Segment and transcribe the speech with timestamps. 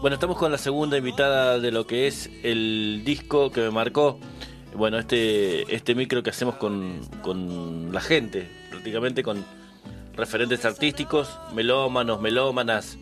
[0.00, 4.18] Bueno, estamos con la segunda invitada de lo que es el disco que me marcó.
[4.74, 9.44] Bueno, este, este micro que hacemos con, con la gente, prácticamente con
[10.14, 12.96] referentes artísticos, melómanos, melómanas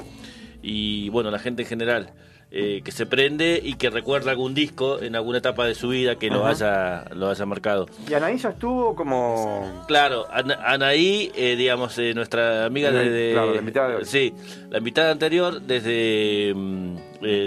[0.61, 2.13] y bueno, la gente en general.
[2.51, 6.17] Eh, que se prende y que recuerda algún disco en alguna etapa de su vida
[6.17, 7.87] que lo haya, lo haya marcado.
[8.09, 9.85] Y Anaí ya estuvo como...
[9.87, 13.33] Claro, Anaí, eh, digamos, eh, nuestra amiga desde...
[13.33, 14.05] Claro, la invitada de hoy.
[14.07, 14.33] Sí,
[14.71, 16.97] la invitada anterior desde mm,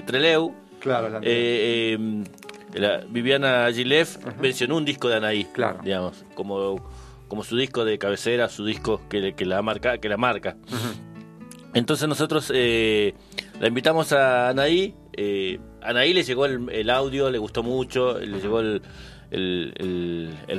[0.05, 0.53] Treleu.
[0.79, 2.23] Claro, la em,
[3.09, 5.79] Viviana Gilef mencionó un disco de Anaí, claro.
[5.83, 6.79] digamos, como,
[7.27, 10.57] como su disco de cabecera, su disco que, que la marca, que la marca.
[11.73, 13.13] Entonces nosotros eh,
[13.61, 14.95] la invitamos a Anaí.
[15.13, 18.81] Eh, Anaí le llegó el, audio, le gustó mucho, le llegó el,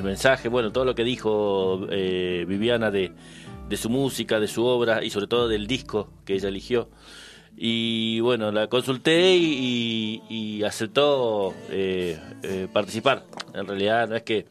[0.01, 3.11] mensaje, bueno, todo lo que dijo eh, Viviana de,
[3.75, 6.87] su música, de su obra y sobre todo del disco que ella eligió.
[7.57, 12.17] Y bueno, la consulté y, aceptó eh,
[12.71, 13.25] participar.
[13.53, 14.45] En realidad no es que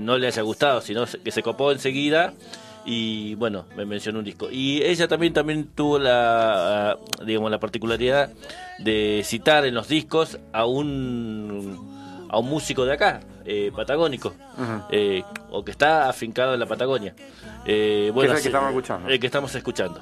[0.00, 2.34] no le haya gustado, sino que se copó enseguida
[2.84, 4.48] y bueno, me mencionó un disco.
[4.50, 8.30] Y ella también, también tuvo la, digamos, la particularidad
[8.78, 14.34] de citar en los discos a un, a un músico de acá, eh, patagónico,
[14.90, 17.14] eh, o que está afincado en la Patagonia.
[17.64, 19.08] Eh, bueno, es el que estamos escuchando.
[19.08, 20.00] El que estamos escuchando.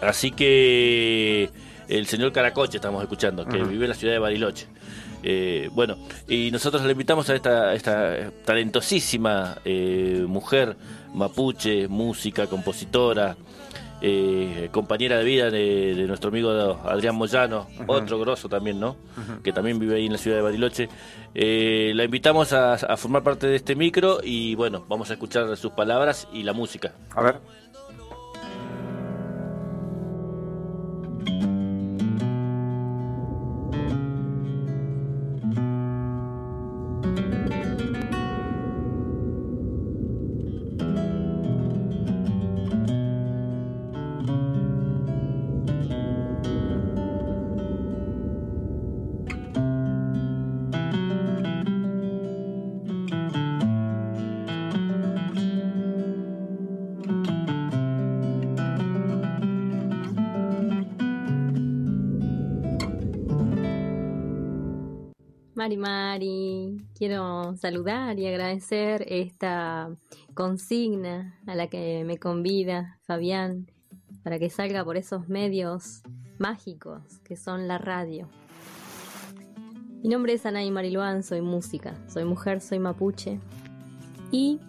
[0.00, 1.50] Así que
[1.88, 4.66] el señor Caracoche estamos escuchando, que vive en la ciudad de Bariloche.
[5.26, 5.96] Eh, bueno,
[6.28, 10.76] y nosotros le invitamos a esta, esta talentosísima eh, mujer
[11.14, 13.36] mapuche, música, compositora,
[14.00, 16.50] eh, compañera de vida de, nuestro amigo
[16.84, 18.96] Adrián Moyano, otro grosso también, ¿no?
[19.42, 20.88] Que también vive ahí en la ciudad de Bariloche.
[21.34, 25.72] la invitamos a, a formar parte de este micro y bueno, vamos a escuchar sus
[25.72, 26.92] palabras y la música.
[27.14, 27.40] A ver.
[65.64, 69.88] Mari Mari, quiero saludar y agradecer esta
[70.34, 73.70] consigna a la que me convida Fabián
[74.22, 76.02] para que salga por esos medios
[76.38, 78.28] mágicos que son la radio.
[80.02, 83.40] Mi nombre es Anaí Mariluán, soy música, soy mujer, soy mapuche
[84.30, 84.60] y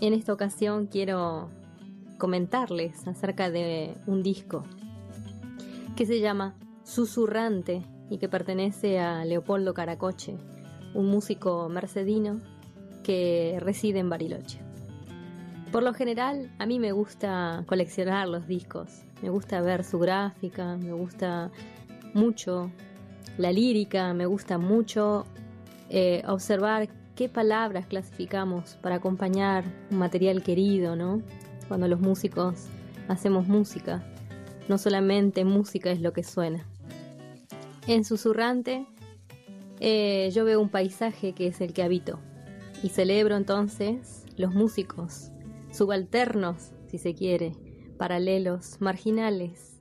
[0.00, 1.50] en esta ocasión quiero
[2.18, 4.62] comentarles acerca de un disco
[5.96, 6.54] que se llama
[6.84, 10.36] Susurrante y que pertenece a Leopoldo Caracoche,
[10.92, 12.42] un músico mercedino
[13.02, 14.60] que reside en Bariloche.
[15.72, 20.76] Por lo general, a mí me gusta coleccionar los discos, me gusta ver su gráfica,
[20.76, 21.50] me gusta
[22.12, 22.70] mucho
[23.38, 25.24] la lírica, me gusta mucho
[25.88, 31.22] eh, observar qué palabras clasificamos para acompañar un material querido, ¿no?
[31.66, 32.66] Cuando los músicos
[33.08, 34.04] hacemos música,
[34.68, 36.66] no solamente música es lo que suena.
[37.88, 38.86] En Susurrante
[39.80, 42.20] eh, yo veo un paisaje que es el que habito
[42.82, 45.32] y celebro entonces los músicos,
[45.72, 47.52] subalternos, si se quiere,
[47.98, 49.80] paralelos, marginales,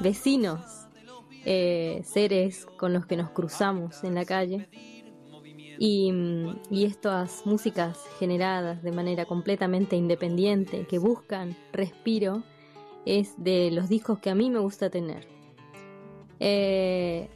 [0.00, 0.60] vecinos,
[1.44, 4.68] eh, seres con los que nos cruzamos en la calle
[5.78, 6.12] y,
[6.70, 12.42] y, estas músicas generadas de manera completamente independiente que buscan respiro
[13.06, 15.37] es de los discos que a mí me gusta tener.
[16.40, 17.28] Eh,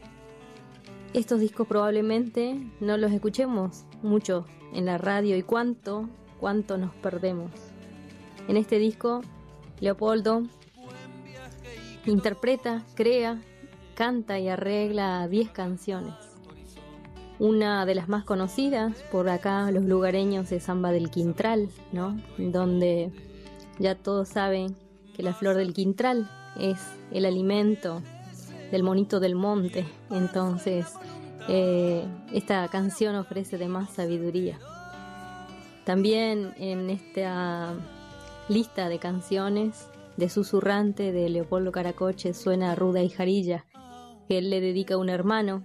[1.12, 6.08] estos discos probablemente no los escuchemos mucho en la radio y cuánto,
[6.40, 7.50] cuánto nos perdemos.
[8.48, 9.22] En este disco,
[9.80, 10.44] Leopoldo
[12.06, 13.40] interpreta, crea,
[13.94, 16.14] canta y arregla 10 canciones.
[17.38, 22.16] Una de las más conocidas por acá, los lugareños, es Samba del Quintral, ¿no?
[22.38, 23.10] Donde
[23.78, 24.76] ya todos saben
[25.14, 26.78] que la flor del quintral es
[27.10, 28.02] el alimento
[28.72, 29.84] del monito del monte.
[30.10, 30.86] Entonces,
[31.48, 34.58] eh, esta canción ofrece de más sabiduría.
[35.84, 37.74] También en esta
[38.48, 43.66] lista de canciones de Susurrante de Leopoldo Caracoche suena Ruda y Jarilla,
[44.26, 45.64] que él le dedica a un hermano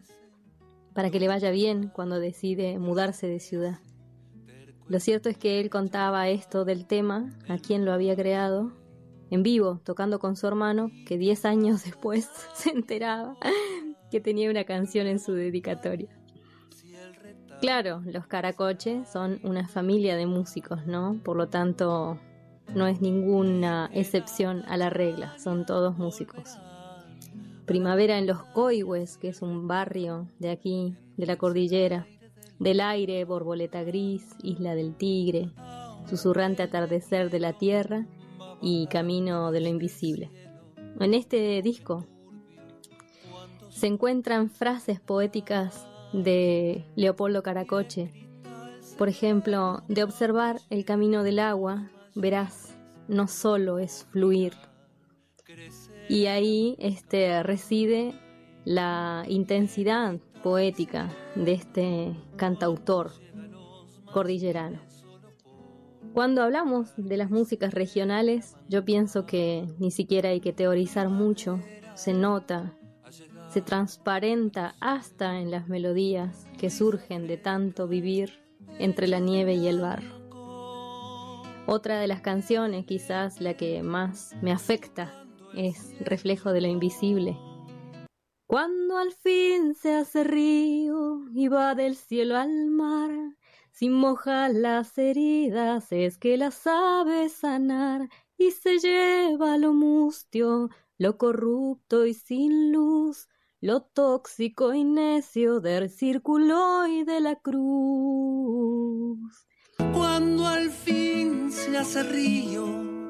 [0.94, 3.80] para que le vaya bien cuando decide mudarse de ciudad.
[4.88, 8.72] Lo cierto es que él contaba esto del tema, a quien lo había creado,
[9.30, 13.36] en vivo, tocando con su hermano, que 10 años después se enteraba
[14.10, 16.10] que tenía una canción en su dedicatoria.
[17.60, 21.20] Claro, los Caracoches son una familia de músicos, ¿no?
[21.24, 22.20] Por lo tanto,
[22.76, 26.58] no es ninguna excepción a la regla, son todos músicos.
[27.66, 32.08] Primavera en los Coihues, que es un barrio de aquí, de la cordillera.
[32.60, 35.52] Del aire, Borboleta Gris, Isla del Tigre,
[36.08, 38.06] Susurrante Atardecer de la Tierra
[38.62, 40.30] y Camino de lo Invisible.
[41.00, 42.06] En este disco
[43.70, 48.12] se encuentran frases poéticas de Leopoldo Caracoche.
[48.98, 52.76] Por ejemplo, de observar el camino del agua, verás,
[53.08, 54.54] no solo es fluir.
[56.10, 58.14] Y ahí este, reside
[58.66, 63.12] la intensidad poética de este cantautor
[64.12, 64.80] cordillerano.
[66.18, 71.60] Cuando hablamos de las músicas regionales, yo pienso que ni siquiera hay que teorizar mucho,
[71.94, 72.74] se nota
[73.52, 78.40] se transparenta hasta en las melodías que surgen de tanto vivir
[78.80, 80.10] entre la nieve y el barro.
[81.68, 85.24] Otra de las canciones, quizás la que más me afecta,
[85.54, 87.38] es Reflejo de lo Invisible.
[88.48, 93.12] Cuando al fin se hace río y va del cielo al mar,
[93.78, 101.20] sin mojar las heridas es que las sabe sanar y se lleva lo mustio, lo
[101.20, 103.28] corrupto y sin luz,
[103.62, 109.20] lo tóxico y necio del círculo y de la cruz.
[109.94, 112.97] Cuando al fin se hace río